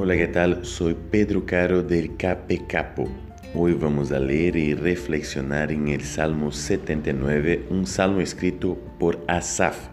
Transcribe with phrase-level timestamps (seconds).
[0.00, 0.64] Hola, ¿qué tal?
[0.64, 3.08] Soy Pedro Caro del Cape Capo.
[3.52, 9.88] Hoy vamos a leer y reflexionar en el Salmo 79, un salmo escrito por Asaf.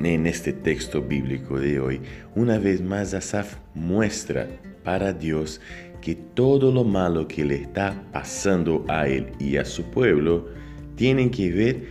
[0.00, 2.02] En este texto bíblico de hoy,
[2.34, 4.48] una vez más Asaf muestra
[4.84, 5.62] para Dios
[6.02, 10.48] que todo lo malo que le está pasando a él y a su pueblo
[10.94, 11.86] tienen que ver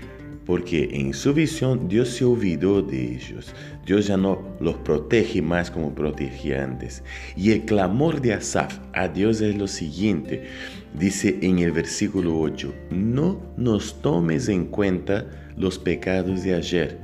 [0.51, 3.55] porque en su visión Dios se olvidó de ellos.
[3.85, 7.05] Dios ya no los protege más como protegía antes.
[7.37, 10.43] Y el clamor de Asaf a Dios es lo siguiente.
[10.93, 15.25] Dice en el versículo 8, no nos tomes en cuenta
[15.55, 16.99] los pecados de ayer.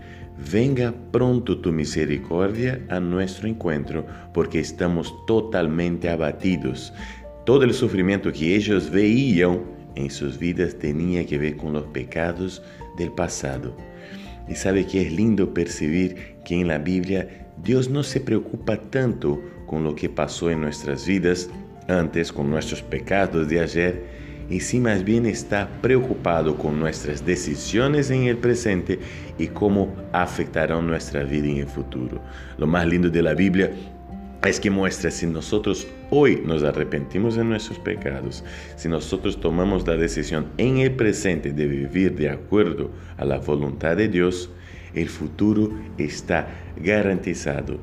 [0.52, 6.92] Venga pronto tu misericordia a nuestro encuentro, porque estamos totalmente abatidos.
[7.46, 9.62] Todo el sufrimiento que ellos veían
[9.96, 12.62] en sus vidas tenía que ver con los pecados
[12.98, 13.76] del pasado.
[14.48, 19.42] Y sabe que es lindo percibir que en la Biblia Dios no se preocupa tanto
[19.66, 21.50] con lo que pasó en nuestras vidas
[21.88, 24.18] antes, con nuestros pecados de ayer,
[24.50, 29.00] y sí más bien está preocupado con nuestras decisiones en el presente
[29.38, 32.22] y cómo afectarán nuestra vida en el futuro.
[32.58, 33.72] Lo más lindo de la Biblia
[34.44, 38.44] es que muestra si nosotros hoy nos arrepentimos de nuestros pecados,
[38.76, 43.98] si nosotros tomamos la decisión en el presente de vivir de acuerdo a la voluntad
[43.98, 44.50] de Dios,
[44.94, 47.78] el futuro está garantizado.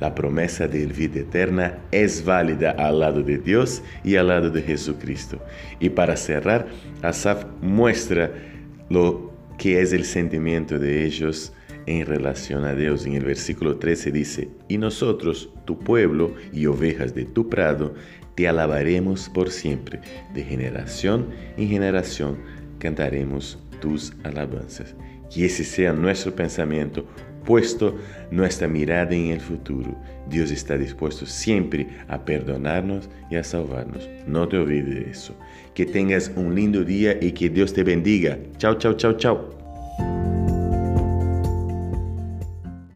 [0.00, 4.62] La promesa de vida eterna es válida al lado de Dios y al lado de
[4.62, 5.40] Jesucristo.
[5.80, 6.68] Y para cerrar,
[7.02, 8.30] Asaf muestra
[8.88, 11.52] lo que es el sentimiento de ellos
[11.88, 13.06] en relación a Dios.
[13.06, 17.94] En el versículo 13 dice, y nosotros, tu pueblo y ovejas de tu prado,
[18.34, 20.00] te alabaremos por siempre.
[20.34, 22.38] De generación en generación
[22.78, 24.94] cantaremos tus alabanzas.
[25.34, 27.06] Que ese sea nuestro pensamiento,
[27.44, 27.96] puesto
[28.30, 29.96] nuestra mirada en el futuro.
[30.28, 34.08] Dios está dispuesto siempre a perdonarnos y a salvarnos.
[34.26, 35.34] No te olvides de eso.
[35.74, 38.38] Que tengas un lindo día y que Dios te bendiga.
[38.58, 39.57] Chao, chao, chao, chao.